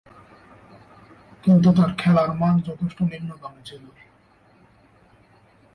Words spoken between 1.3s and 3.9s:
কিন্তু, তার খেলার মান যথেষ্ট নিম্নগামী ছিল।